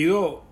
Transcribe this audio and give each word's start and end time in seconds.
partido 0.00 0.42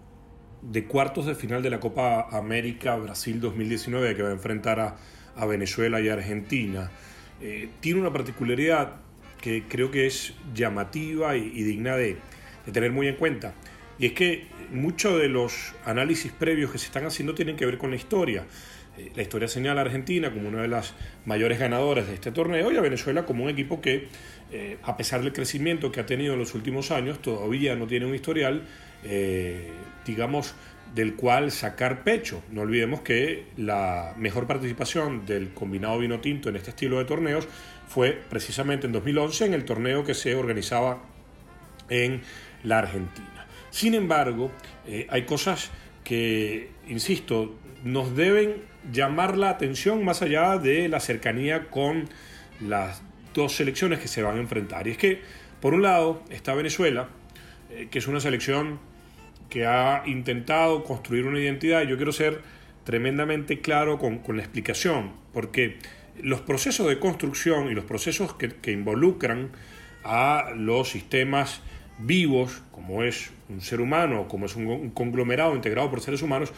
de 0.61 0.85
cuartos 0.85 1.25
de 1.25 1.35
final 1.35 1.63
de 1.63 1.71
la 1.71 1.81
Copa 1.81 2.29
América 2.37 2.97
Brasil 2.97 3.41
2019 3.41 4.15
que 4.15 4.23
va 4.23 4.29
a 4.29 4.33
enfrentar 4.33 4.79
a, 4.79 5.47
Venezuela 5.47 6.03
y 6.03 6.09
Argentina. 6.11 6.91
Eh, 7.41 7.71
tiene 7.81 7.99
una 8.01 8.13
particularidad 8.13 8.97
que 9.41 9.63
creo 9.67 9.91
que 9.91 10.07
es 10.07 10.35
llamativa 10.53 11.35
y, 11.35 11.63
digna 11.63 11.97
de, 11.97 12.19
tener 12.73 12.93
muy 12.93 13.09
en 13.09 13.17
cuenta. 13.17 13.55
Y 13.99 14.05
es 14.05 14.13
que 14.13 14.49
muchos 14.71 15.19
de 15.19 15.29
los 15.29 15.73
análisis 15.87 16.31
previos 16.31 16.71
que 16.71 16.77
se 16.77 16.87
están 16.87 17.07
haciendo 17.07 17.35
tienen 17.35 17.57
que 17.57 17.65
ver 17.65 17.79
con 17.79 17.89
la 17.89 17.97
historia. 17.97 18.45
Eh, 18.99 19.13
la 19.15 19.23
historia 19.23 19.49
señala 19.49 19.81
a 19.81 19.85
Argentina 19.85 20.33
como 20.33 20.49
una 20.49 20.63
de 20.63 20.69
las 20.69 20.95
mayores 21.25 21.59
ganadoras 21.59 22.09
de 22.09 22.15
este 22.15 22.33
torneo 22.33 22.73
y 22.73 22.77
a 22.77 22.81
Venezuela 22.81 23.25
como 23.25 23.45
un 23.45 23.51
equipo 23.51 23.81
que, 23.81 24.09
eh, 24.51 24.79
a 24.83 24.97
pesar 24.97 25.23
del 25.23 25.33
crecimiento 25.33 25.93
que 25.93 26.01
ha 26.01 26.07
tenido 26.07 26.33
en 26.33 26.41
los 26.41 26.55
últimos 26.55 26.91
años, 26.91 27.23
todavía 27.23 27.77
no 27.77 27.87
tiene 27.87 28.07
un 28.07 28.15
historial, 28.15 28.65
eh, 29.05 29.71
digamos, 30.05 30.55
del 30.95 31.15
cual 31.15 31.53
sacar 31.53 32.03
pecho. 32.03 32.43
No 32.51 32.63
olvidemos 32.63 33.03
que 33.03 33.45
la 33.57 34.15
mejor 34.17 34.47
participación 34.47 35.27
del 35.27 35.51
combinado 35.51 35.99
vino 35.99 36.21
tinto 36.21 36.49
en 36.49 36.57
este 36.57 36.71
estilo 36.71 36.99
de 36.99 37.05
torneos 37.05 37.47
fue 37.87 38.21
precisamente 38.29 38.87
en 38.87 38.93
2011 38.93 39.47
en 39.47 39.55
el 39.55 39.65
torneo 39.65 40.03
que 40.03 40.15
se 40.15 40.35
organizaba 40.35 41.03
en 41.89 42.23
la 42.65 42.79
Argentina. 42.79 43.47
Sin 43.71 43.95
embargo, 43.95 44.51
hay 45.11 45.23
cosas 45.23 45.71
que, 46.09 46.71
insisto, 46.89 47.55
nos 47.85 48.17
deben 48.17 48.63
llamar 48.91 49.37
la 49.37 49.51
atención 49.51 50.03
más 50.07 50.23
allá 50.23 50.57
de 50.57 50.89
la 50.89 51.01
cercanía 51.01 51.69
con 51.69 52.09
las 52.67 53.03
dos 53.35 53.53
selecciones 53.57 53.99
que 53.99 54.09
se 54.09 54.23
van 54.23 54.39
a 54.39 54.41
enfrentar. 54.41 54.89
Y 54.89 54.93
es 54.93 54.97
que, 54.97 55.21
por 55.61 55.75
un 55.75 55.83
lado, 55.83 56.23
está 56.31 56.55
Venezuela, 56.55 57.11
eh, 57.71 57.89
que 57.91 57.99
es 57.99 58.09
una 58.09 58.21
selección 58.21 58.81
que 59.51 59.67
ha 59.67 60.03
intentado 60.07 60.83
construir 60.83 61.27
una 61.27 61.41
identidad, 61.41 61.83
yo 61.83 61.97
quiero 61.97 62.13
ser 62.13 62.41
tremendamente 62.85 63.61
claro 63.61 63.99
con, 63.99 64.23
la 64.35 64.43
explicación, 64.43 65.13
porque 65.35 65.77
los 66.23 66.41
procesos 66.41 66.89
de 66.89 66.99
construcción 66.99 67.71
y 67.71 67.75
los 67.75 67.85
procesos 67.85 68.33
que, 68.35 68.73
involucran 68.73 69.51
a 70.05 70.53
los 70.57 70.89
sistemas 70.89 71.61
vivos, 71.99 72.63
como 72.71 73.03
es 73.03 73.31
un 73.49 73.61
ser 73.61 73.81
humano, 73.81 74.29
como 74.29 74.47
es 74.47 74.57
un 74.57 74.91
conglomerado 74.91 75.55
integrado 75.55 75.91
por 75.91 76.01
seres 76.01 76.23
humanos, 76.23 76.53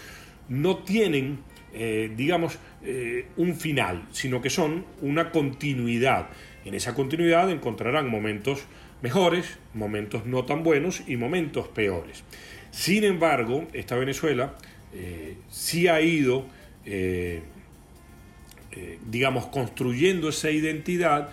no 0.49 0.79
tienen, 0.79 1.39
eh, 1.73 2.13
digamos, 2.15 2.59
eh, 2.85 3.27
un 3.37 3.55
final, 3.55 4.07
sino 4.11 4.43
que 4.43 4.51
son 4.51 4.85
una 5.01 5.31
continuidad. 5.31 6.29
En 6.65 6.75
esa 6.75 6.95
continuidad 6.95 7.51
encontrarán 7.51 8.11
momentos 8.11 8.65
mejores, 9.01 9.59
momentos 9.73 10.27
no 10.27 10.45
tan 10.45 10.63
buenos 10.63 11.03
y 11.07 11.17
momentos 11.17 11.69
peores. 11.69 12.25
Sin 12.71 13.05
embargo, 13.05 13.67
esta 13.73 13.97
Venezuela 13.97 14.55
eh, 14.93 15.37
sí 15.49 15.89
ha 15.89 16.01
ido, 16.01 16.47
digamos, 19.07 19.47
construyendo 19.47 20.29
esa 20.29 20.51
identidad 20.51 21.31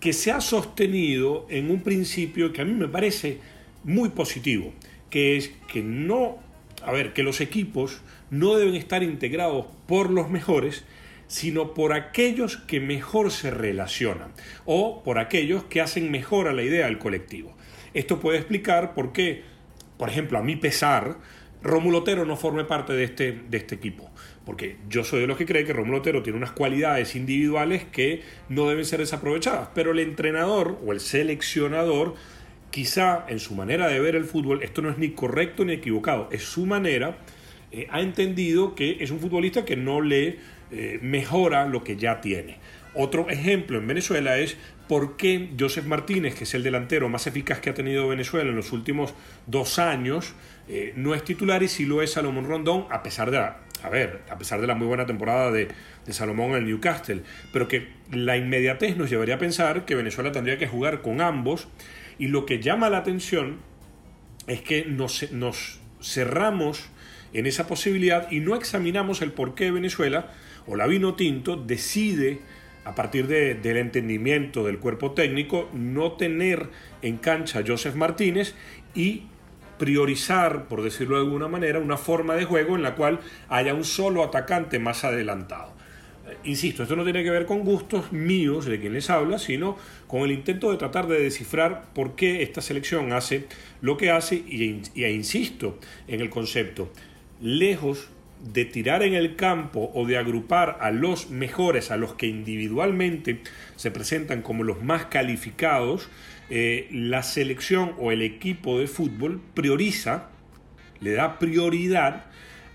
que 0.00 0.12
se 0.12 0.30
ha 0.30 0.40
sostenido 0.40 1.46
en 1.50 1.70
un 1.70 1.82
principio 1.82 2.52
que 2.52 2.62
a 2.62 2.64
mí 2.64 2.72
me 2.72 2.88
parece 2.88 3.38
muy 3.84 4.10
positivo, 4.10 4.72
que 5.10 5.36
es 5.36 5.50
que 5.72 5.82
no, 5.82 6.38
a 6.82 6.92
ver, 6.92 7.12
que 7.12 7.22
los 7.22 7.40
equipos 7.40 8.00
no 8.30 8.56
deben 8.56 8.74
estar 8.74 9.02
integrados 9.02 9.66
por 9.86 10.10
los 10.10 10.30
mejores, 10.30 10.84
sino 11.26 11.74
por 11.74 11.92
aquellos 11.92 12.56
que 12.56 12.80
mejor 12.80 13.30
se 13.30 13.50
relacionan 13.50 14.32
o 14.64 15.02
por 15.02 15.18
aquellos 15.18 15.64
que 15.64 15.80
hacen 15.80 16.10
mejor 16.10 16.48
a 16.48 16.52
la 16.52 16.62
idea 16.62 16.86
del 16.86 16.98
colectivo. 16.98 17.54
Esto 17.94 18.20
puede 18.20 18.38
explicar 18.38 18.94
por 18.94 19.12
qué, 19.12 19.42
por 19.98 20.08
ejemplo, 20.08 20.38
a 20.38 20.42
mi 20.42 20.56
pesar, 20.56 21.18
Rómulo 21.62 21.98
Otero 21.98 22.24
no 22.24 22.36
forme 22.36 22.64
parte 22.64 22.92
de 22.92 23.04
este, 23.04 23.32
de 23.48 23.58
este 23.58 23.74
equipo. 23.74 24.10
Porque 24.44 24.76
yo 24.88 25.04
soy 25.04 25.20
de 25.20 25.26
los 25.26 25.36
que 25.36 25.46
cree 25.46 25.64
que 25.64 25.72
Rómulo 25.72 25.98
Otero 25.98 26.22
tiene 26.22 26.38
unas 26.38 26.52
cualidades 26.52 27.16
individuales 27.16 27.84
que 27.84 28.22
no 28.48 28.68
deben 28.68 28.84
ser 28.84 29.00
desaprovechadas. 29.00 29.68
Pero 29.74 29.92
el 29.92 29.98
entrenador 29.98 30.78
o 30.84 30.92
el 30.92 31.00
seleccionador, 31.00 32.14
quizá 32.70 33.24
en 33.28 33.38
su 33.40 33.54
manera 33.54 33.88
de 33.88 34.00
ver 34.00 34.16
el 34.16 34.24
fútbol, 34.24 34.62
esto 34.62 34.82
no 34.82 34.90
es 34.90 34.98
ni 34.98 35.10
correcto 35.10 35.64
ni 35.64 35.72
equivocado, 35.74 36.28
es 36.30 36.42
su 36.42 36.66
manera 36.66 37.18
eh, 37.70 37.86
ha 37.90 38.00
entendido 38.00 38.74
que 38.74 38.96
es 39.00 39.10
un 39.10 39.20
futbolista 39.20 39.64
que 39.64 39.76
no 39.76 40.00
le 40.00 40.38
eh, 40.70 40.98
mejora 41.02 41.66
lo 41.66 41.84
que 41.84 41.96
ya 41.96 42.20
tiene. 42.20 42.56
Otro 43.00 43.30
ejemplo 43.30 43.78
en 43.78 43.86
Venezuela 43.86 44.38
es 44.38 44.56
por 44.88 45.16
qué 45.16 45.50
Joseph 45.56 45.84
Martínez, 45.84 46.34
que 46.34 46.42
es 46.42 46.54
el 46.54 46.64
delantero 46.64 47.08
más 47.08 47.28
eficaz 47.28 47.60
que 47.60 47.70
ha 47.70 47.74
tenido 47.74 48.08
Venezuela 48.08 48.50
en 48.50 48.56
los 48.56 48.72
últimos 48.72 49.14
dos 49.46 49.78
años, 49.78 50.34
eh, 50.68 50.94
no 50.96 51.14
es 51.14 51.22
titular 51.22 51.62
y 51.62 51.68
sí 51.68 51.86
lo 51.86 52.02
es 52.02 52.14
Salomón 52.14 52.48
Rondón, 52.48 52.86
a 52.90 53.04
pesar 53.04 53.30
de 53.30 53.36
la, 53.36 53.60
a 53.84 53.88
ver, 53.88 54.22
a 54.28 54.36
pesar 54.36 54.60
de 54.60 54.66
la 54.66 54.74
muy 54.74 54.88
buena 54.88 55.06
temporada 55.06 55.52
de, 55.52 55.68
Salomón 56.08 56.50
en 56.50 56.56
el 56.56 56.66
Newcastle, 56.66 57.22
pero 57.52 57.68
que 57.68 57.86
la 58.10 58.36
inmediatez 58.36 58.96
nos 58.96 59.10
llevaría 59.10 59.36
a 59.36 59.38
pensar 59.38 59.84
que 59.84 59.94
Venezuela 59.94 60.32
tendría 60.32 60.58
que 60.58 60.66
jugar 60.66 61.00
con 61.00 61.20
ambos. 61.20 61.68
Y 62.18 62.26
lo 62.26 62.46
que 62.46 62.58
llama 62.58 62.90
la 62.90 62.98
atención 62.98 63.58
es 64.48 64.60
que 64.62 64.86
nos, 64.86 65.30
nos 65.30 65.78
cerramos 66.02 66.90
en 67.32 67.46
esa 67.46 67.68
posibilidad 67.68 68.28
y 68.32 68.40
no 68.40 68.56
examinamos 68.56 69.22
el 69.22 69.30
por 69.30 69.54
qué 69.54 69.70
Venezuela 69.70 70.32
o 70.66 70.74
la 70.74 70.88
vino 70.88 71.14
tinto 71.14 71.54
decide 71.54 72.40
a 72.84 72.94
partir 72.94 73.26
del 73.26 73.76
entendimiento 73.76 74.64
del 74.64 74.78
cuerpo 74.78 75.12
técnico 75.12 75.68
no 75.72 76.12
tener 76.12 76.70
en 77.02 77.18
cancha 77.18 77.60
a 77.60 77.64
Joseph 77.66 77.94
Martínez 77.94 78.54
y 78.94 79.24
priorizar, 79.78 80.66
por 80.66 80.82
decirlo 80.82 81.16
de 81.16 81.22
alguna 81.22 81.48
manera, 81.48 81.78
una 81.78 81.96
forma 81.96 82.34
de 82.34 82.44
juego 82.44 82.76
en 82.76 82.82
la 82.82 82.94
cual 82.94 83.20
haya 83.48 83.74
un 83.74 83.84
solo 83.84 84.24
atacante 84.24 84.78
más 84.78 85.04
adelantado. 85.04 85.72
Eh, 86.28 86.36
insisto, 86.44 86.82
esto 86.82 86.96
no 86.96 87.04
tiene 87.04 87.22
que 87.22 87.30
ver 87.30 87.46
con 87.46 87.60
gustos 87.60 88.12
míos 88.12 88.66
de 88.66 88.80
quien 88.80 88.92
les 88.92 89.08
habla, 89.08 89.38
sino 89.38 89.76
con 90.06 90.22
el 90.22 90.32
intento 90.32 90.70
de 90.70 90.78
tratar 90.78 91.06
de 91.06 91.20
descifrar 91.20 91.92
por 91.94 92.16
qué 92.16 92.42
esta 92.42 92.60
selección 92.60 93.12
hace 93.12 93.46
lo 93.80 93.96
que 93.96 94.10
hace 94.10 94.36
y, 94.36 94.82
y 94.94 95.04
insisto 95.04 95.78
en 96.08 96.20
el 96.20 96.30
concepto 96.30 96.90
lejos 97.40 98.10
de 98.42 98.64
tirar 98.64 99.02
en 99.02 99.14
el 99.14 99.36
campo 99.36 99.90
o 99.94 100.06
de 100.06 100.16
agrupar 100.16 100.78
a 100.80 100.90
los 100.90 101.30
mejores, 101.30 101.90
a 101.90 101.96
los 101.96 102.14
que 102.14 102.26
individualmente 102.26 103.40
se 103.76 103.90
presentan 103.90 104.42
como 104.42 104.64
los 104.64 104.82
más 104.82 105.06
calificados, 105.06 106.08
eh, 106.50 106.88
la 106.92 107.22
selección 107.22 107.94
o 107.98 108.12
el 108.12 108.22
equipo 108.22 108.78
de 108.78 108.86
fútbol 108.86 109.40
prioriza, 109.54 110.28
le 111.00 111.12
da 111.12 111.38
prioridad 111.38 112.26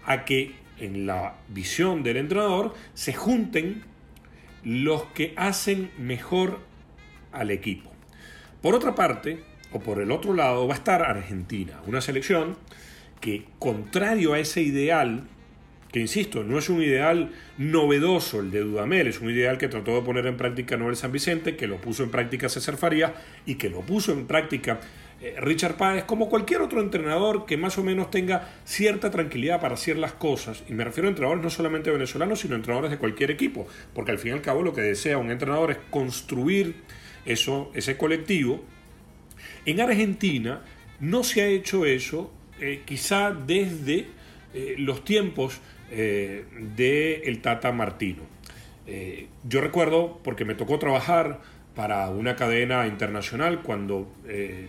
a 0.05 0.25
que 0.25 0.55
en 0.79 1.05
la 1.05 1.35
visión 1.49 2.03
del 2.03 2.17
entrenador 2.17 2.73
se 2.93 3.13
junten 3.13 3.83
los 4.63 5.03
que 5.05 5.33
hacen 5.35 5.91
mejor 5.97 6.59
al 7.31 7.51
equipo. 7.51 7.91
Por 8.61 8.75
otra 8.75 8.95
parte, 8.95 9.43
o 9.71 9.79
por 9.79 10.01
el 10.01 10.11
otro 10.11 10.33
lado, 10.33 10.67
va 10.67 10.73
a 10.73 10.77
estar 10.77 11.01
Argentina, 11.01 11.81
una 11.87 12.01
selección 12.01 12.57
que 13.19 13.45
contrario 13.59 14.33
a 14.33 14.39
ese 14.39 14.61
ideal, 14.61 15.27
que 15.93 15.99
insisto, 15.99 16.43
no 16.43 16.57
es 16.57 16.69
un 16.69 16.81
ideal 16.81 17.29
novedoso 17.59 18.39
el 18.39 18.49
de 18.49 18.61
Dudamel, 18.61 19.05
es 19.05 19.21
un 19.21 19.29
ideal 19.29 19.59
que 19.59 19.67
trató 19.67 19.93
de 19.93 20.01
poner 20.01 20.25
en 20.25 20.37
práctica 20.37 20.75
Noel 20.75 20.95
San 20.95 21.11
Vicente, 21.11 21.55
que 21.55 21.67
lo 21.67 21.77
puso 21.77 22.01
en 22.01 22.09
práctica 22.09 22.49
César 22.49 22.77
Faría 22.77 23.13
y 23.45 23.55
que 23.55 23.69
lo 23.69 23.81
puso 23.81 24.11
en 24.11 24.25
práctica 24.25 24.79
eh, 25.21 25.35
Richard 25.39 25.77
Páez, 25.77 26.05
como 26.05 26.29
cualquier 26.29 26.61
otro 26.61 26.81
entrenador 26.81 27.45
que 27.45 27.57
más 27.57 27.77
o 27.77 27.83
menos 27.83 28.09
tenga 28.09 28.49
cierta 28.65 29.11
tranquilidad 29.11 29.61
para 29.61 29.75
hacer 29.75 29.97
las 29.97 30.13
cosas. 30.13 30.63
Y 30.67 30.73
me 30.73 30.83
refiero 30.83 31.07
a 31.07 31.11
entrenadores 31.11 31.43
no 31.43 31.51
solamente 31.51 31.91
venezolanos, 31.91 32.39
sino 32.39 32.55
entrenadores 32.55 32.89
de 32.89 32.97
cualquier 32.97 33.29
equipo, 33.29 33.67
porque 33.93 34.09
al 34.09 34.17
fin 34.17 34.31
y 34.31 34.33
al 34.33 34.41
cabo 34.41 34.63
lo 34.63 34.73
que 34.73 34.81
desea 34.81 35.19
un 35.19 35.29
entrenador 35.29 35.69
es 35.69 35.77
construir 35.91 36.73
eso, 37.23 37.71
ese 37.75 37.97
colectivo. 37.97 38.65
En 39.67 39.79
Argentina 39.79 40.63
no 40.99 41.23
se 41.23 41.43
ha 41.43 41.45
hecho 41.45 41.85
eso 41.85 42.33
eh, 42.59 42.81
quizá 42.83 43.31
desde 43.31 44.07
eh, 44.55 44.75
los 44.79 45.05
tiempos 45.05 45.61
eh, 45.91 46.45
del 46.75 47.41
Tata 47.41 47.71
Martino. 47.71 48.23
yo 49.47 49.61
recuerdo, 49.61 50.19
porque 50.23 50.45
me 50.45 50.55
tocó 50.55 50.79
trabajar 50.79 51.39
para 51.75 52.09
una 52.09 52.35
cadena 52.35 52.85
internacional 52.85 53.61
cuando 53.63 54.11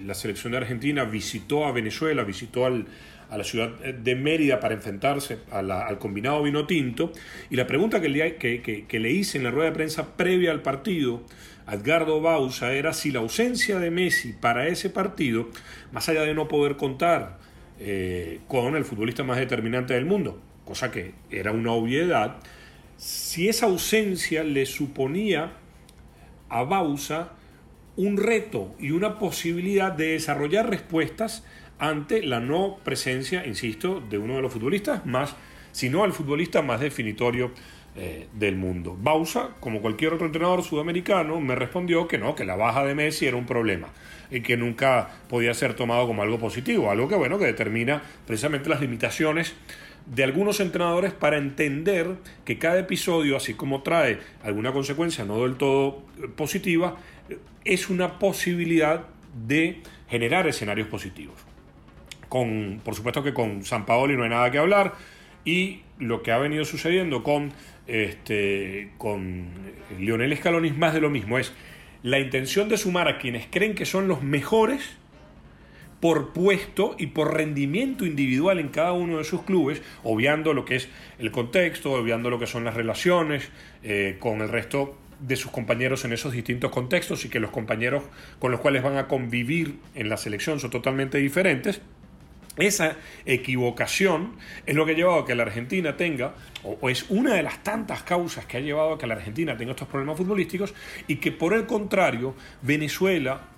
la 0.04 0.14
selección 0.14 0.52
de 0.52 0.58
Argentina 0.58 1.04
visitó 1.04 1.66
a 1.66 1.72
Venezuela, 1.72 2.22
visitó 2.24 2.64
al, 2.64 2.86
a 3.30 3.38
la 3.38 3.44
ciudad 3.44 3.70
de 3.70 4.14
Mérida 4.14 4.60
para 4.60 4.74
enfrentarse 4.74 5.38
al 5.50 5.98
combinado 5.98 6.42
vino 6.42 6.66
tinto. 6.66 7.12
Y 7.50 7.56
la 7.56 7.66
pregunta 7.66 8.00
que 8.00 8.08
le, 8.08 8.36
que, 8.36 8.98
le, 9.00 9.10
hice 9.10 9.38
en 9.38 9.44
la 9.44 9.50
rueda 9.50 9.70
de 9.70 9.74
prensa 9.74 10.16
previa 10.16 10.52
al 10.52 10.62
partido 10.62 11.22
a 11.66 11.74
Edgardo 11.74 12.20
Bausa 12.20 12.72
era 12.72 12.92
si 12.92 13.10
la 13.10 13.20
ausencia 13.20 13.78
de 13.78 13.90
Messi 13.90 14.32
para 14.32 14.68
ese 14.68 14.90
partido, 14.90 15.48
más 15.92 16.08
allá 16.08 16.22
de 16.22 16.34
no 16.34 16.46
poder 16.46 16.76
contar 16.76 17.38
eh, 17.80 18.40
con 18.48 18.76
el 18.76 18.84
futbolista 18.84 19.24
más 19.24 19.38
determinante 19.38 19.94
del 19.94 20.04
mundo, 20.04 20.40
cosa 20.64 20.90
que 20.90 21.12
era 21.30 21.52
una 21.52 21.72
obviedad, 21.72 22.36
si 22.96 23.48
esa 23.48 23.66
ausencia 23.66 24.44
le 24.44 24.66
suponía 24.66 25.52
a 26.48 26.62
Bausa 26.62 27.32
un 27.96 28.16
reto 28.16 28.74
y 28.78 28.90
una 28.90 29.18
posibilidad 29.18 29.92
de 29.92 30.12
desarrollar 30.12 30.68
respuestas 30.68 31.44
ante 31.78 32.22
la 32.22 32.40
no 32.40 32.78
presencia, 32.84 33.46
insisto, 33.46 34.02
de 34.08 34.18
uno 34.18 34.36
de 34.36 34.42
los 34.42 34.52
futbolistas 34.52 35.04
más, 35.06 35.36
sino 35.72 36.04
el 36.04 36.12
futbolista 36.12 36.62
más 36.62 36.80
definitorio 36.80 37.52
eh, 37.96 38.26
del 38.32 38.56
mundo. 38.56 38.96
Bausa, 39.00 39.50
como 39.60 39.80
cualquier 39.80 40.14
otro 40.14 40.26
entrenador 40.26 40.62
sudamericano, 40.62 41.40
me 41.40 41.54
respondió 41.54 42.08
que 42.08 42.18
no, 42.18 42.34
que 42.34 42.44
la 42.44 42.56
baja 42.56 42.84
de 42.84 42.94
Messi 42.94 43.26
era 43.26 43.36
un 43.36 43.46
problema 43.46 43.88
y 44.30 44.40
que 44.40 44.56
nunca 44.56 45.10
podía 45.28 45.54
ser 45.54 45.74
tomado 45.74 46.06
como 46.06 46.22
algo 46.22 46.38
positivo, 46.38 46.90
algo 46.90 47.08
que 47.08 47.14
bueno, 47.14 47.38
que 47.38 47.46
determina 47.46 48.02
precisamente 48.26 48.68
las 48.68 48.80
limitaciones 48.80 49.54
de 50.06 50.24
algunos 50.24 50.60
entrenadores 50.60 51.12
para 51.12 51.38
entender 51.38 52.16
que 52.44 52.58
cada 52.58 52.78
episodio, 52.78 53.36
así 53.36 53.54
como 53.54 53.82
trae 53.82 54.18
alguna 54.42 54.72
consecuencia 54.72 55.24
no 55.24 55.42
del 55.42 55.56
todo 55.56 56.02
positiva, 56.36 56.96
es 57.64 57.88
una 57.88 58.18
posibilidad 58.18 59.04
de 59.46 59.80
generar 60.08 60.46
escenarios 60.46 60.88
positivos. 60.88 61.36
Con, 62.28 62.80
por 62.84 62.94
supuesto 62.94 63.22
que 63.22 63.32
con 63.32 63.64
San 63.64 63.86
Paoli 63.86 64.16
no 64.16 64.24
hay 64.24 64.30
nada 64.30 64.50
que 64.50 64.58
hablar 64.58 64.94
y 65.44 65.80
lo 65.98 66.22
que 66.22 66.32
ha 66.32 66.38
venido 66.38 66.64
sucediendo 66.64 67.22
con, 67.22 67.52
este, 67.86 68.90
con 68.98 69.48
Lionel 69.98 70.36
Scaloni 70.36 70.68
es 70.68 70.76
más 70.76 70.94
de 70.94 71.00
lo 71.00 71.10
mismo, 71.10 71.38
es 71.38 71.52
la 72.02 72.18
intención 72.18 72.68
de 72.68 72.76
sumar 72.76 73.08
a 73.08 73.18
quienes 73.18 73.46
creen 73.50 73.74
que 73.74 73.86
son 73.86 74.08
los 74.08 74.22
mejores 74.22 74.96
por 76.04 76.34
puesto 76.34 76.96
y 76.98 77.06
por 77.06 77.32
rendimiento 77.32 78.04
individual 78.04 78.58
en 78.58 78.68
cada 78.68 78.92
uno 78.92 79.16
de 79.16 79.24
sus 79.24 79.40
clubes, 79.40 79.80
obviando 80.02 80.52
lo 80.52 80.66
que 80.66 80.76
es 80.76 80.90
el 81.18 81.30
contexto, 81.30 81.92
obviando 81.92 82.28
lo 82.28 82.38
que 82.38 82.46
son 82.46 82.62
las 82.62 82.74
relaciones 82.74 83.48
eh, 83.82 84.18
con 84.18 84.42
el 84.42 84.50
resto 84.50 84.98
de 85.18 85.34
sus 85.36 85.50
compañeros 85.50 86.04
en 86.04 86.12
esos 86.12 86.34
distintos 86.34 86.70
contextos 86.70 87.24
y 87.24 87.30
que 87.30 87.40
los 87.40 87.50
compañeros 87.50 88.04
con 88.38 88.52
los 88.52 88.60
cuales 88.60 88.82
van 88.82 88.98
a 88.98 89.08
convivir 89.08 89.78
en 89.94 90.10
la 90.10 90.18
selección 90.18 90.60
son 90.60 90.70
totalmente 90.70 91.16
diferentes. 91.16 91.80
Esa 92.58 92.96
equivocación 93.24 94.34
es 94.66 94.74
lo 94.74 94.84
que 94.84 94.92
ha 94.92 94.96
llevado 94.96 95.20
a 95.20 95.26
que 95.26 95.34
la 95.34 95.44
Argentina 95.44 95.96
tenga, 95.96 96.34
o, 96.64 96.90
es 96.90 97.06
una 97.08 97.32
de 97.32 97.42
las 97.42 97.62
tantas 97.62 98.02
causas 98.02 98.44
que 98.44 98.58
ha 98.58 98.60
llevado 98.60 98.92
a 98.92 98.98
que 98.98 99.06
la 99.06 99.14
Argentina 99.14 99.56
tenga 99.56 99.70
estos 99.70 99.88
problemas 99.88 100.18
futbolísticos 100.18 100.74
y 101.08 101.16
que 101.16 101.32
por 101.32 101.54
el 101.54 101.64
contrario 101.64 102.34
Venezuela, 102.60 103.53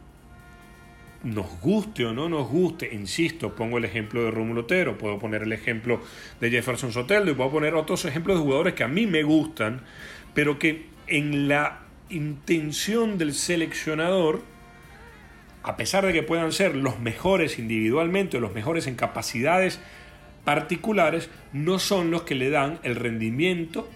nos 1.26 1.60
guste 1.60 2.04
o 2.06 2.12
no 2.12 2.28
nos 2.28 2.48
guste, 2.48 2.94
insisto, 2.94 3.54
pongo 3.54 3.78
el 3.78 3.84
ejemplo 3.84 4.22
de 4.24 4.30
Rómulo 4.30 4.62
Otero, 4.62 4.96
puedo 4.96 5.18
poner 5.18 5.42
el 5.42 5.52
ejemplo 5.52 6.00
de 6.40 6.50
Jefferson 6.50 6.92
Soteldo 6.92 7.32
y 7.32 7.34
puedo 7.34 7.50
poner 7.50 7.74
otros 7.74 8.04
ejemplos 8.04 8.38
de 8.38 8.44
jugadores 8.44 8.74
que 8.74 8.84
a 8.84 8.88
mí 8.88 9.06
me 9.06 9.24
gustan, 9.24 9.82
pero 10.34 10.58
que 10.58 10.86
en 11.08 11.48
la 11.48 11.80
intención 12.10 13.18
del 13.18 13.34
seleccionador, 13.34 14.42
a 15.64 15.76
pesar 15.76 16.06
de 16.06 16.12
que 16.12 16.22
puedan 16.22 16.52
ser 16.52 16.76
los 16.76 17.00
mejores 17.00 17.58
individualmente 17.58 18.36
o 18.36 18.40
los 18.40 18.54
mejores 18.54 18.86
en 18.86 18.94
capacidades 18.94 19.80
particulares, 20.44 21.28
no 21.52 21.80
son 21.80 22.12
los 22.12 22.22
que 22.22 22.36
le 22.36 22.50
dan 22.50 22.78
el 22.84 22.94
rendimiento 22.94 23.90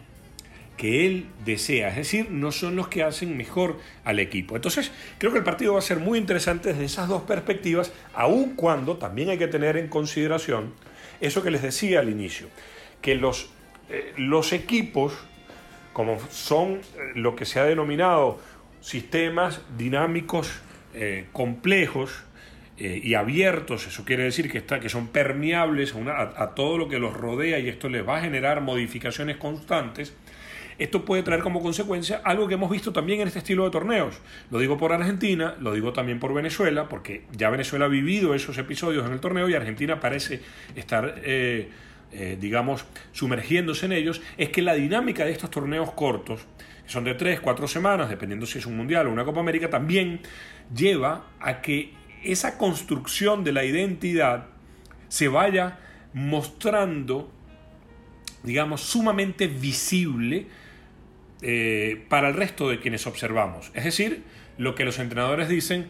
que 0.80 1.06
él 1.06 1.26
desea, 1.44 1.90
es 1.90 1.96
decir, 1.96 2.30
no 2.30 2.52
son 2.52 2.74
los 2.74 2.88
que 2.88 3.02
hacen 3.02 3.36
mejor 3.36 3.76
al 4.02 4.18
equipo. 4.18 4.56
Entonces, 4.56 4.90
creo 5.18 5.30
que 5.30 5.36
el 5.36 5.44
partido 5.44 5.74
va 5.74 5.80
a 5.80 5.82
ser 5.82 5.98
muy 5.98 6.18
interesante 6.18 6.70
desde 6.70 6.86
esas 6.86 7.06
dos 7.06 7.20
perspectivas, 7.24 7.92
aun 8.14 8.56
cuando 8.56 8.96
también 8.96 9.28
hay 9.28 9.36
que 9.36 9.46
tener 9.46 9.76
en 9.76 9.88
consideración 9.88 10.72
eso 11.20 11.42
que 11.42 11.50
les 11.50 11.60
decía 11.60 12.00
al 12.00 12.08
inicio, 12.08 12.46
que 13.02 13.14
los, 13.14 13.50
eh, 13.90 14.14
los 14.16 14.54
equipos, 14.54 15.12
como 15.92 16.18
son 16.30 16.76
eh, 16.76 16.80
lo 17.14 17.36
que 17.36 17.44
se 17.44 17.60
ha 17.60 17.64
denominado 17.64 18.40
sistemas 18.80 19.60
dinámicos 19.76 20.50
eh, 20.94 21.26
complejos, 21.32 22.24
y 22.82 23.12
abiertos, 23.12 23.86
eso 23.86 24.06
quiere 24.06 24.22
decir 24.22 24.50
que, 24.50 24.56
está, 24.56 24.80
que 24.80 24.88
son 24.88 25.08
permeables 25.08 25.94
a, 25.94 26.42
a, 26.42 26.54
todo 26.54 26.78
lo 26.78 26.88
que 26.88 26.98
los 26.98 27.12
rodea 27.12 27.58
y 27.58 27.68
esto 27.68 27.90
les 27.90 28.08
va 28.08 28.16
a 28.16 28.20
generar 28.22 28.62
modificaciones 28.62 29.36
constantes, 29.36 30.14
esto 30.80 31.04
puede 31.04 31.22
traer 31.22 31.42
como 31.42 31.60
consecuencia 31.60 32.22
algo 32.24 32.48
que 32.48 32.54
hemos 32.54 32.70
visto 32.70 32.90
también 32.90 33.20
en 33.20 33.28
este 33.28 33.40
estilo 33.40 33.64
de 33.64 33.70
torneos. 33.70 34.18
Lo 34.50 34.58
digo 34.58 34.78
por 34.78 34.94
Argentina, 34.94 35.54
lo 35.60 35.74
digo 35.74 35.92
también 35.92 36.18
por 36.18 36.32
Venezuela, 36.32 36.88
porque 36.88 37.24
ya 37.32 37.50
Venezuela 37.50 37.84
ha 37.84 37.88
vivido 37.88 38.34
esos 38.34 38.56
episodios 38.56 39.06
en 39.06 39.12
el 39.12 39.20
torneo 39.20 39.48
y 39.48 39.54
Argentina 39.54 40.00
parece 40.00 40.40
estar... 40.74 41.20
Eh, 41.22 41.68
eh, 42.12 42.36
digamos, 42.40 42.84
sumergiéndose 43.12 43.86
en 43.86 43.92
ellos, 43.92 44.20
es 44.36 44.48
que 44.48 44.62
la 44.62 44.74
dinámica 44.74 45.24
de 45.24 45.30
estos 45.30 45.48
torneos 45.48 45.92
cortos, 45.92 46.40
que 46.84 46.90
son 46.90 47.04
de 47.04 47.14
3, 47.14 47.38
4 47.38 47.68
semanas, 47.68 48.08
dependiendo 48.08 48.46
si 48.46 48.58
es 48.58 48.66
un 48.66 48.76
mundial 48.76 49.06
o 49.06 49.12
una 49.12 49.24
Copa 49.24 49.38
América, 49.38 49.70
también 49.70 50.18
lleva 50.74 51.26
a 51.38 51.60
que 51.62 51.94
esa 52.24 52.58
construcción 52.58 53.44
de 53.44 53.52
la 53.52 53.64
identidad 53.64 54.46
se 55.06 55.28
vaya 55.28 55.78
mostrando, 56.12 57.30
digamos, 58.42 58.80
sumamente 58.80 59.46
visible 59.46 60.48
eh, 61.42 62.04
para 62.08 62.28
el 62.28 62.34
resto 62.34 62.68
de 62.68 62.80
quienes 62.80 63.06
observamos. 63.06 63.70
Es 63.74 63.84
decir, 63.84 64.22
lo 64.58 64.74
que 64.74 64.84
los 64.84 64.98
entrenadores 64.98 65.48
dicen, 65.48 65.88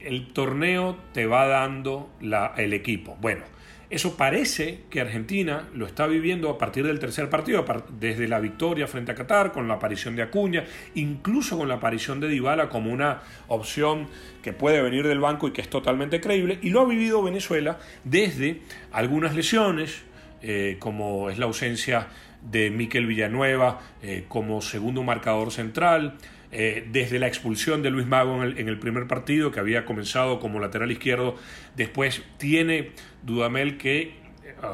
el 0.00 0.28
torneo 0.32 0.96
te 1.12 1.26
va 1.26 1.46
dando 1.46 2.10
el 2.56 2.72
equipo. 2.72 3.16
Bueno, 3.20 3.44
eso 3.88 4.16
parece 4.16 4.80
que 4.90 5.00
Argentina 5.00 5.68
lo 5.72 5.86
está 5.86 6.08
viviendo 6.08 6.50
a 6.50 6.58
partir 6.58 6.84
del 6.84 6.98
tercer 6.98 7.30
partido, 7.30 7.64
desde 8.00 8.26
la 8.26 8.40
victoria 8.40 8.88
frente 8.88 9.12
a 9.12 9.14
Qatar, 9.14 9.52
con 9.52 9.68
la 9.68 9.74
aparición 9.74 10.16
de 10.16 10.22
Acuña, 10.22 10.64
incluso 10.96 11.56
con 11.56 11.68
la 11.68 11.74
aparición 11.74 12.18
de 12.18 12.28
Dybala 12.28 12.68
como 12.68 12.92
una 12.92 13.22
opción 13.46 14.08
que 14.42 14.52
puede 14.52 14.82
venir 14.82 15.06
del 15.06 15.20
banco 15.20 15.46
y 15.46 15.52
que 15.52 15.60
es 15.60 15.70
totalmente 15.70 16.20
creíble, 16.20 16.58
y 16.62 16.70
lo 16.70 16.80
ha 16.80 16.84
vivido 16.84 17.22
Venezuela 17.22 17.78
desde 18.02 18.60
algunas 18.90 19.36
lesiones, 19.36 20.02
eh, 20.42 20.76
como 20.80 21.30
es 21.30 21.38
la 21.38 21.46
ausencia 21.46 22.08
de 22.50 22.70
Miquel 22.70 23.06
Villanueva 23.06 23.80
eh, 24.02 24.24
como 24.28 24.62
segundo 24.62 25.02
marcador 25.02 25.50
central, 25.50 26.16
eh, 26.52 26.86
desde 26.90 27.18
la 27.18 27.26
expulsión 27.26 27.82
de 27.82 27.90
Luis 27.90 28.06
Mago 28.06 28.42
en 28.42 28.68
el, 28.68 28.78
primer 28.78 29.06
partido, 29.06 29.50
que 29.50 29.60
había 29.60 29.84
comenzado 29.84 30.38
como 30.38 30.60
lateral 30.60 30.90
izquierdo, 30.90 31.36
después 31.74 32.22
tiene 32.38 32.92
Dudamel 33.22 33.76
que 33.78 34.00
eh, 34.02 34.14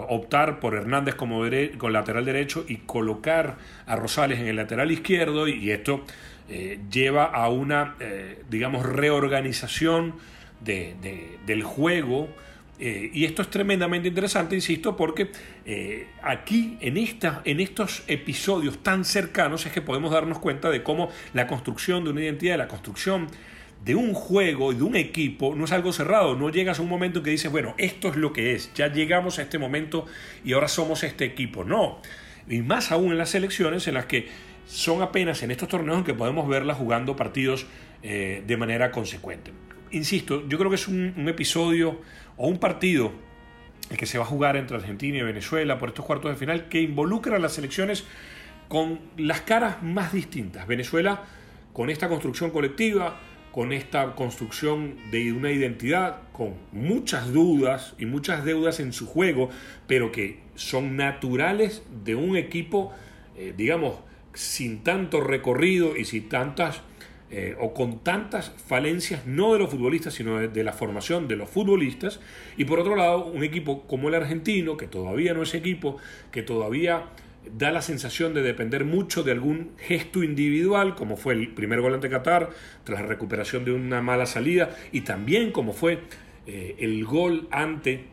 optar 0.08 0.60
por 0.60 0.74
Hernández 0.74 1.14
como 1.14 1.42
con 1.78 1.92
lateral 1.92 2.24
derecho 2.24 2.64
y 2.68 2.78
colocar 2.78 3.56
a 3.86 3.96
Rosales 3.96 4.38
en 4.38 4.46
el 4.46 4.56
lateral 4.56 4.90
izquierdo 4.90 5.48
y, 5.48 5.70
esto 5.70 6.04
lleva 6.90 7.24
a 7.24 7.48
una, 7.48 7.94
digamos, 8.50 8.84
reorganización 8.84 10.16
del 10.60 11.62
juego 11.62 12.28
eh, 12.78 13.10
y 13.12 13.24
esto 13.24 13.42
es 13.42 13.50
tremendamente 13.50 14.08
interesante, 14.08 14.54
insisto, 14.54 14.96
porque 14.96 15.30
eh, 15.64 16.08
aquí, 16.22 16.78
en, 16.80 16.96
esta, 16.96 17.42
en 17.44 17.60
estos 17.60 18.02
episodios 18.06 18.82
tan 18.82 19.04
cercanos, 19.04 19.66
es 19.66 19.72
que 19.72 19.82
podemos 19.82 20.10
darnos 20.10 20.38
cuenta 20.38 20.70
de 20.70 20.82
cómo 20.82 21.10
la 21.34 21.46
construcción 21.46 22.02
de 22.04 22.10
una 22.10 22.22
identidad, 22.22 22.58
la 22.58 22.68
construcción 22.68 23.28
de 23.84 23.94
un 23.94 24.14
juego 24.14 24.72
y 24.72 24.76
de 24.76 24.82
un 24.84 24.96
equipo 24.96 25.54
no 25.54 25.64
es 25.64 25.72
algo 25.72 25.92
cerrado, 25.92 26.36
no 26.36 26.50
llegas 26.50 26.78
a 26.78 26.82
un 26.82 26.88
momento 26.88 27.18
en 27.18 27.24
que 27.24 27.30
dices, 27.30 27.50
bueno, 27.50 27.74
esto 27.78 28.08
es 28.08 28.16
lo 28.16 28.32
que 28.32 28.54
es, 28.54 28.72
ya 28.74 28.92
llegamos 28.92 29.38
a 29.38 29.42
este 29.42 29.58
momento 29.58 30.06
y 30.44 30.52
ahora 30.52 30.68
somos 30.68 31.02
este 31.02 31.24
equipo. 31.24 31.64
No, 31.64 32.00
y 32.48 32.62
más 32.62 32.90
aún 32.90 33.12
en 33.12 33.18
las 33.18 33.30
selecciones 33.30 33.86
en 33.88 33.94
las 33.94 34.06
que 34.06 34.28
son 34.66 35.02
apenas 35.02 35.42
en 35.42 35.50
estos 35.50 35.68
torneos 35.68 35.98
en 35.98 36.04
que 36.04 36.14
podemos 36.14 36.48
verlas 36.48 36.78
jugando 36.78 37.16
partidos 37.16 37.66
eh, 38.02 38.42
de 38.46 38.56
manera 38.56 38.90
consecuente. 38.90 39.52
Insisto, 39.90 40.48
yo 40.48 40.56
creo 40.58 40.70
que 40.70 40.76
es 40.76 40.88
un 40.88 41.28
episodio 41.28 42.00
o 42.36 42.48
un 42.48 42.58
partido 42.58 43.12
el 43.90 43.96
que 43.96 44.06
se 44.06 44.18
va 44.18 44.24
a 44.24 44.26
jugar 44.26 44.56
entre 44.56 44.76
Argentina 44.76 45.18
y 45.18 45.22
Venezuela 45.22 45.78
por 45.78 45.90
estos 45.90 46.04
cuartos 46.04 46.30
de 46.30 46.36
final 46.36 46.68
que 46.68 46.80
involucra 46.80 47.36
a 47.36 47.38
las 47.38 47.52
selecciones 47.52 48.04
con 48.68 49.00
las 49.18 49.42
caras 49.42 49.82
más 49.82 50.12
distintas. 50.12 50.66
Venezuela 50.66 51.24
con 51.72 51.90
esta 51.90 52.08
construcción 52.08 52.50
colectiva, 52.50 53.20
con 53.50 53.72
esta 53.72 54.14
construcción 54.14 54.96
de 55.10 55.32
una 55.32 55.50
identidad, 55.50 56.20
con 56.32 56.54
muchas 56.72 57.32
dudas 57.32 57.94
y 57.98 58.06
muchas 58.06 58.44
deudas 58.44 58.80
en 58.80 58.94
su 58.94 59.06
juego, 59.06 59.50
pero 59.86 60.10
que 60.10 60.40
son 60.54 60.96
naturales 60.96 61.82
de 62.04 62.14
un 62.14 62.36
equipo, 62.36 62.92
eh, 63.36 63.52
digamos, 63.54 63.96
sin 64.32 64.82
tanto 64.82 65.20
recorrido 65.20 65.96
y 65.96 66.06
sin 66.06 66.30
tantas 66.30 66.80
eh, 67.34 67.56
o 67.58 67.72
con 67.72 68.04
tantas 68.04 68.52
falencias, 68.66 69.26
no 69.26 69.54
de 69.54 69.58
los 69.58 69.70
futbolistas, 69.70 70.12
sino 70.12 70.38
de, 70.38 70.64
la 70.64 70.74
formación 70.74 71.28
de 71.28 71.36
los 71.36 71.48
futbolistas. 71.48 72.20
Y 72.58 72.66
por 72.66 72.78
otro 72.78 72.94
lado, 72.94 73.24
un 73.24 73.42
equipo 73.42 73.86
como 73.86 74.10
el 74.10 74.14
argentino, 74.16 74.76
que 74.76 74.86
todavía 74.86 75.32
no 75.32 75.42
es 75.42 75.54
equipo, 75.54 75.96
que 76.30 76.42
todavía 76.42 77.06
da 77.56 77.70
la 77.70 77.80
sensación 77.80 78.34
de 78.34 78.42
depender 78.42 78.84
mucho 78.84 79.22
de 79.22 79.32
algún 79.32 79.70
gesto 79.78 80.22
individual, 80.22 80.94
como 80.94 81.16
fue 81.16 81.32
el 81.32 81.48
primer 81.54 81.80
gol 81.80 81.94
ante 81.94 82.10
Qatar, 82.10 82.50
tras 82.84 83.00
la 83.00 83.06
recuperación 83.06 83.64
de 83.64 83.72
una 83.72 84.02
mala 84.02 84.26
salida, 84.26 84.76
y 84.92 85.00
también 85.00 85.52
como 85.52 85.72
fue 85.72 86.00
eh, 86.46 86.76
el 86.80 87.02
gol 87.06 87.48
ante, 87.50 88.04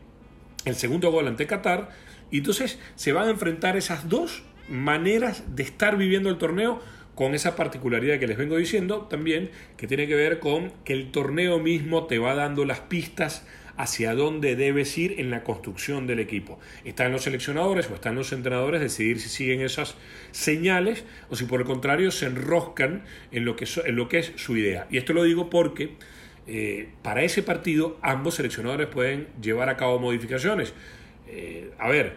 el 0.64 0.76
segundo 0.76 1.12
gol 1.12 1.28
ante 1.28 1.46
Qatar. 1.46 1.90
Y 2.30 2.38
entonces 2.38 2.78
se 2.94 3.12
van 3.12 3.28
a 3.28 3.30
enfrentar 3.32 3.76
esas 3.76 4.08
dos 4.08 4.44
maneras 4.70 5.44
de 5.54 5.62
estar 5.62 5.98
viviendo 5.98 6.30
el 6.30 6.38
torneo 6.38 6.80
con 7.20 7.34
esa 7.34 7.54
particularidad 7.54 8.18
que 8.18 8.26
les 8.26 8.38
vengo 8.38 8.56
diciendo 8.56 9.02
también, 9.02 9.50
que 9.76 9.86
tiene 9.86 10.06
que 10.06 10.14
ver 10.14 10.38
con 10.38 10.72
que 10.86 10.94
el 10.94 11.10
torneo 11.10 11.58
mismo 11.58 12.06
te 12.06 12.18
va 12.18 12.34
dando 12.34 12.64
las 12.64 12.80
pistas 12.80 13.46
hacia 13.76 14.14
dónde 14.14 14.56
debes 14.56 14.96
ir 14.96 15.20
en 15.20 15.30
la 15.30 15.44
construcción 15.44 16.06
del 16.06 16.18
equipo. 16.18 16.58
Está 16.82 17.04
en 17.04 17.12
los 17.12 17.24
seleccionadores 17.24 17.90
o 17.90 17.94
están 17.94 18.14
los 18.14 18.32
entrenadores 18.32 18.80
decidir 18.80 19.20
si 19.20 19.28
siguen 19.28 19.60
esas 19.60 19.96
señales 20.30 21.04
o 21.28 21.36
si 21.36 21.44
por 21.44 21.60
el 21.60 21.66
contrario 21.66 22.10
se 22.10 22.24
enroscan 22.24 23.02
en 23.32 23.44
lo 23.44 23.54
que, 23.54 23.66
en 23.84 23.96
lo 23.96 24.08
que 24.08 24.20
es 24.20 24.32
su 24.36 24.56
idea. 24.56 24.86
Y 24.90 24.96
esto 24.96 25.12
lo 25.12 25.22
digo 25.22 25.50
porque 25.50 25.96
eh, 26.46 26.88
para 27.02 27.22
ese 27.22 27.42
partido 27.42 27.98
ambos 28.00 28.36
seleccionadores 28.36 28.86
pueden 28.86 29.28
llevar 29.42 29.68
a 29.68 29.76
cabo 29.76 29.98
modificaciones. 29.98 30.72
Eh, 31.28 31.70
a 31.78 31.86
ver, 31.86 32.14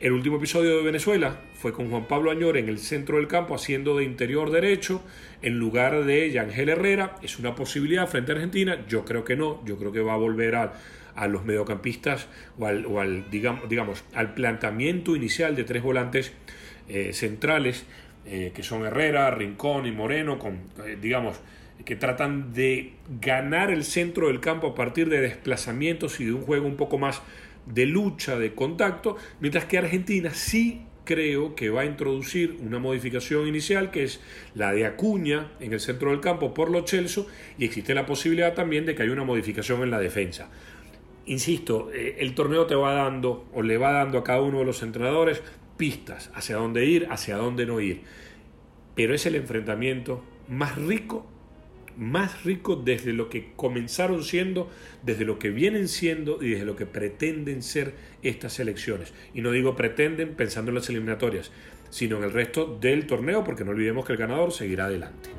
el 0.00 0.12
último 0.12 0.36
episodio 0.36 0.76
de 0.76 0.82
Venezuela 0.82 1.40
fue 1.54 1.72
con 1.72 1.90
Juan 1.90 2.06
Pablo 2.06 2.30
Añor 2.30 2.56
en 2.56 2.68
el 2.68 2.78
centro 2.78 3.16
del 3.16 3.28
campo 3.28 3.54
haciendo 3.54 3.96
de 3.96 4.04
interior 4.04 4.50
derecho 4.50 5.02
en 5.42 5.58
lugar 5.58 6.04
de 6.04 6.30
Yangel 6.30 6.68
Herrera. 6.68 7.16
Es 7.22 7.38
una 7.38 7.54
posibilidad 7.54 8.06
frente 8.06 8.32
a 8.32 8.34
Argentina. 8.34 8.84
Yo 8.88 9.04
creo 9.04 9.24
que 9.24 9.36
no. 9.36 9.64
Yo 9.64 9.76
creo 9.76 9.92
que 9.92 10.00
va 10.00 10.14
a 10.14 10.18
volver 10.18 10.54
a, 10.56 10.72
los 11.28 11.44
mediocampistas 11.44 12.26
o 12.58 12.66
al, 12.66 13.30
digamos, 13.30 13.68
digamos, 13.68 14.04
al 14.14 14.34
planteamiento 14.34 15.14
inicial 15.14 15.54
de 15.54 15.64
tres 15.64 15.82
volantes 15.82 16.32
eh, 16.88 17.12
centrales 17.12 17.86
eh, 18.26 18.52
que 18.54 18.62
son 18.62 18.86
Herrera, 18.86 19.30
Rincón 19.30 19.86
y 19.86 19.92
Moreno, 19.92 20.38
con, 20.38 20.54
eh, 20.84 20.96
digamos, 21.00 21.40
que 21.84 21.94
tratan 21.94 22.54
de 22.54 22.94
ganar 23.20 23.70
el 23.70 23.84
centro 23.84 24.28
del 24.28 24.40
campo 24.40 24.68
a 24.68 24.74
partir 24.74 25.10
de 25.10 25.20
desplazamientos 25.20 26.20
y 26.20 26.24
de 26.24 26.32
un 26.32 26.42
juego 26.42 26.66
un 26.66 26.76
poco 26.76 26.96
más 26.96 27.20
de 27.66 27.86
lucha, 27.86 28.38
de 28.38 28.54
contacto, 28.54 29.16
mientras 29.40 29.64
que 29.64 29.78
Argentina 29.78 30.30
sí 30.34 30.82
creo 31.04 31.54
que 31.54 31.70
va 31.70 31.82
a 31.82 31.84
introducir 31.84 32.58
una 32.60 32.78
modificación 32.78 33.46
inicial 33.46 33.90
que 33.90 34.04
es 34.04 34.20
la 34.54 34.72
de 34.72 34.86
Acuña 34.86 35.52
en 35.60 35.72
el 35.72 35.80
centro 35.80 36.10
del 36.10 36.20
campo 36.20 36.54
por 36.54 36.70
los 36.70 36.84
Chelso 36.84 37.26
y 37.58 37.64
existe 37.64 37.94
la 37.94 38.06
posibilidad 38.06 38.54
también 38.54 38.86
de 38.86 38.94
que 38.94 39.02
haya 39.02 39.12
una 39.12 39.24
modificación 39.24 39.82
en 39.82 39.90
la 39.90 40.00
defensa. 40.00 40.48
Insisto, 41.26 41.90
eh, 41.92 42.16
el 42.18 42.34
torneo 42.34 42.66
te 42.66 42.74
va 42.74 42.94
dando 42.94 43.46
o 43.52 43.62
le 43.62 43.78
va 43.78 43.92
dando 43.92 44.18
a 44.18 44.24
cada 44.24 44.42
uno 44.42 44.58
de 44.58 44.64
los 44.64 44.82
entrenadores 44.82 45.42
pistas 45.76 46.30
hacia 46.34 46.56
dónde 46.56 46.84
ir, 46.86 47.06
hacia 47.10 47.36
dónde 47.36 47.66
no 47.66 47.80
ir. 47.80 48.02
Pero 48.94 49.14
es 49.14 49.26
el 49.26 49.34
enfrentamiento 49.34 50.24
más 50.48 50.76
rico 50.76 51.26
más 51.96 52.44
rico 52.44 52.76
desde 52.76 53.12
lo 53.12 53.28
que 53.28 53.52
comenzaron 53.56 54.24
siendo, 54.24 54.70
desde 55.02 55.24
lo 55.24 55.38
que 55.38 55.50
vienen 55.50 55.88
siendo 55.88 56.42
y 56.42 56.50
desde 56.50 56.64
lo 56.64 56.76
que 56.76 56.86
pretenden 56.86 57.62
ser 57.62 57.94
estas 58.22 58.58
elecciones. 58.60 59.12
Y 59.32 59.40
no 59.40 59.50
digo 59.50 59.76
pretenden 59.76 60.34
pensando 60.34 60.70
en 60.70 60.76
las 60.76 60.88
eliminatorias, 60.88 61.52
sino 61.90 62.18
en 62.18 62.24
el 62.24 62.32
resto 62.32 62.78
del 62.80 63.06
torneo, 63.06 63.44
porque 63.44 63.64
no 63.64 63.70
olvidemos 63.70 64.04
que 64.04 64.12
el 64.12 64.18
ganador 64.18 64.52
seguirá 64.52 64.86
adelante. 64.86 65.30